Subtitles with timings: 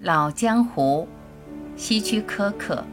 [0.00, 1.08] 老江湖，
[1.76, 2.84] 希区柯克。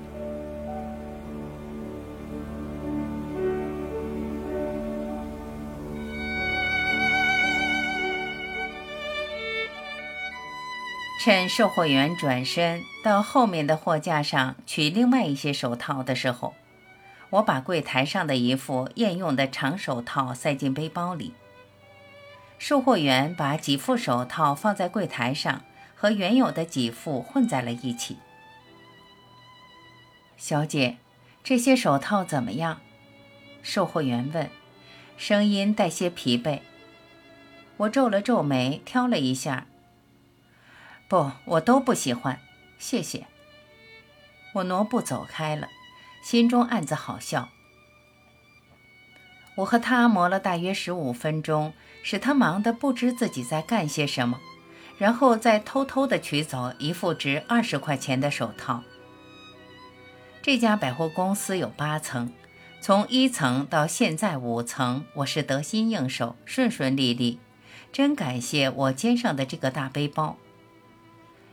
[11.23, 16.55] 趁售货员转身到后面的货架上取另外一些手套的时候，
[17.29, 21.35] 我把柜台上的一副验用的长手套塞进背包里。
[22.57, 25.61] 售货员把几副手套放在柜台上，
[25.95, 28.17] 和原有的几副混在了一起。
[30.37, 30.97] 小姐，
[31.43, 32.81] 这些手套怎么样？
[33.63, 34.49] 售货员问，
[35.17, 36.59] 声音带些疲惫。
[37.77, 39.65] 我皱了皱眉，挑了一下。
[41.07, 42.39] 不，我都不喜欢，
[42.77, 43.25] 谢谢。
[44.53, 45.69] 我挪步走开了，
[46.23, 47.49] 心中暗自好笑。
[49.55, 54.39] 我和他磨了大约十五分钟，使他忙得不知自己在干些什么，
[54.97, 58.83] 然后再偷偷地取走一副值二十块钱的手套。
[60.41, 62.31] 这家百货公司有八层，
[62.79, 67.39] 从一层到现在五层，我是得心应手，顺顺利利。
[67.91, 70.37] 真感谢我肩上的这个大背包。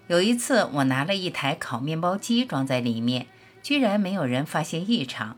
[0.08, 3.28] 有一次，我拿了一台烤面包机装在里面，
[3.62, 5.36] 居然没有人发现异常。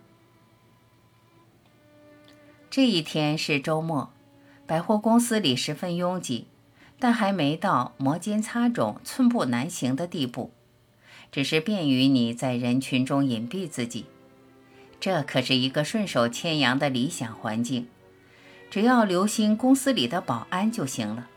[2.70, 4.10] 这一天是周末，
[4.66, 6.48] 百货公司里十分拥挤，
[7.04, 10.52] 但还没到摩肩擦踵、寸步难行的地步，
[11.30, 14.06] 只是便于你在人群中隐蔽自己。
[15.00, 17.88] 这可是一个顺手牵羊的理想环境，
[18.70, 21.28] 只要留心公司里的保安就行了。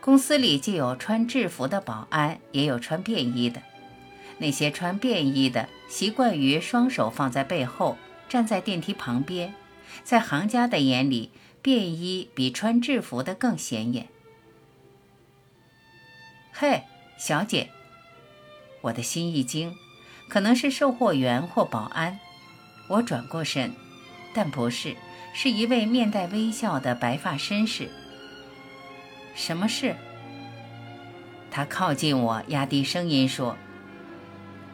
[0.00, 3.60] 公司里既有穿制服的保安，也有穿便衣的。
[4.38, 7.98] 那些穿便衣的习惯于双手放在背后，
[8.30, 9.52] 站在电梯旁边。
[10.04, 14.08] 在行家的眼里，便衣比穿制服的更显眼。
[16.60, 16.82] 嘿，
[17.16, 17.68] 小姐！
[18.80, 19.76] 我的心一惊，
[20.28, 22.18] 可能是售货员或保安。
[22.88, 23.72] 我转过身，
[24.34, 24.96] 但不是，
[25.32, 27.88] 是一位面带微笑的白发绅士。
[29.36, 29.94] 什么事？
[31.48, 33.56] 他靠近我，压低声音说：“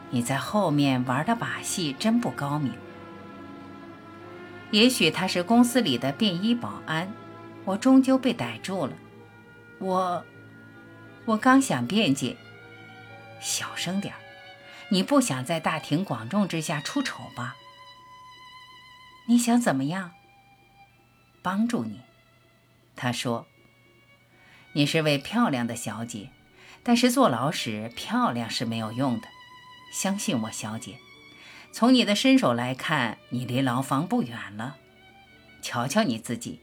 [0.09, 2.73] 你在后面玩的把戏真不高明。”
[4.73, 7.13] 也许他是公司里的便衣保安，
[7.63, 8.93] 我终究被逮住了。
[9.77, 10.25] 我，
[11.25, 12.37] 我刚想辩解，
[13.41, 14.19] 小声点儿，
[14.89, 17.55] 你不想在大庭广众之下出丑吧？
[19.27, 20.11] 你想怎么样？
[21.41, 22.01] 帮助你，
[22.95, 23.47] 他说。
[24.73, 26.29] 你是位漂亮的小姐，
[26.83, 29.27] 但是坐牢时漂亮是没有用的。
[29.91, 30.99] 相信我，小姐。
[31.71, 34.77] 从你的身手来看，你离牢房不远了。
[35.63, 36.61] 瞧瞧你自己，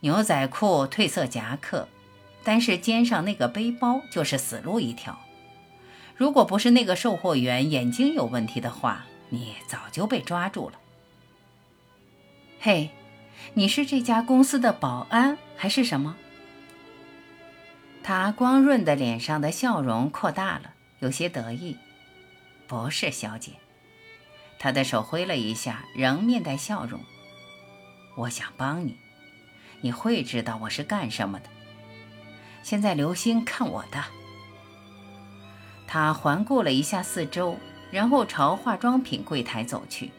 [0.00, 1.88] 牛仔裤、褪色夹克，
[2.44, 5.18] 但是肩上那个背包就是死路一条。
[6.16, 10.78] 如果不是那个售货员眼睛有问题的话，你早就被抓住了。
[12.60, 12.90] 嘿，
[13.54, 16.16] 你是这家公司的保安还是什么？
[18.04, 21.76] 他光润的脸上的笑容扩大了，有些得意。
[22.66, 23.52] 不是，小姐。
[24.58, 27.00] 他的手挥了一下，仍面带笑容。
[28.16, 28.96] 我想帮你，
[29.80, 31.46] 你会知道我是干什么的。
[32.62, 34.02] 现在留心看我的。
[35.86, 37.56] 他环顾了一下四周，
[37.90, 40.10] 然后朝化妆品柜台走去。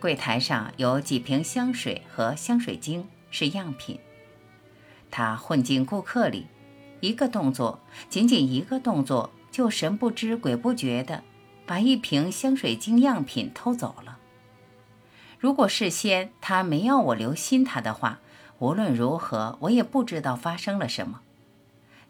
[0.00, 3.98] 柜台上有几瓶香水和香水精，是样品。
[5.10, 6.46] 他混进顾客里。
[7.00, 11.22] 一个动作，仅仅一个动作，就神不知鬼不觉地
[11.64, 14.18] 把一瓶香水精样品偷走了。
[15.38, 18.20] 如果事先他没要我留心他的话，
[18.58, 21.22] 无论如何，我也不知道发生了什么。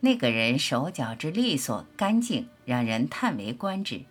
[0.01, 4.03] 那个人手脚之利索干净，让人叹为观止。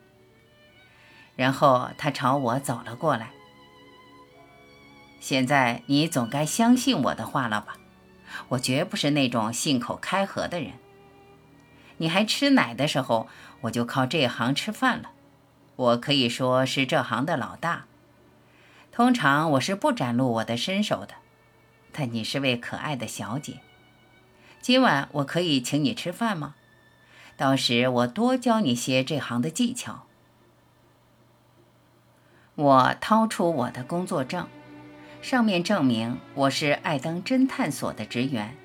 [1.35, 3.31] 然后他朝我走了过来。
[5.19, 7.77] 现在你总该相信我的话了吧？
[8.50, 10.73] 我绝不是那种信口开河的人。
[11.97, 13.27] 你还吃奶的时候，
[13.61, 15.12] 我就靠这行吃饭了。
[15.75, 17.86] 我可以说是这行的老大。
[18.91, 21.15] 通常我是不展露我的身手的。
[21.91, 23.59] 但你是位可爱的小姐，
[24.61, 26.56] 今晚我可以请你吃饭吗？
[27.38, 30.06] 到时我多教你些这行的技巧。
[32.56, 34.47] 我掏出我的工作证。
[35.21, 38.56] 上面证明我是爱登侦探所的职员，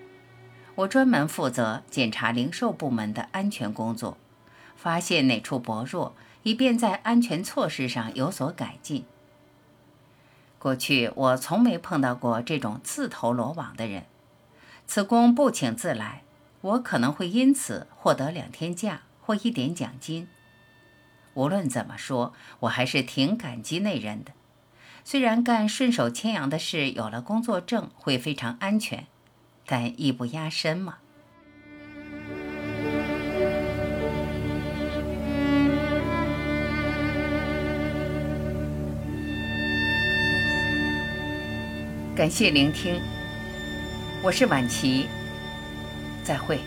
[0.74, 4.16] 我专门负责检查零售部门的安全工作，
[4.76, 9.04] 发现哪处薄弱，以便在安全措施上有所改进。
[10.58, 14.06] 过去我从没碰到过这种自投罗网的人，
[14.86, 16.22] 此公不请自来，
[16.60, 20.28] 我可能会因此获得两天假或一点奖金。
[21.34, 24.32] 无论怎么说，我还是挺感激那人的。
[25.04, 29.06] 虽然干顺手牵羊的事有了工作证会非常安全，
[29.66, 30.98] 但艺不压身嘛。
[42.16, 43.00] 感谢聆听，
[44.24, 45.06] 我是晚琪，
[46.22, 46.58] 再会。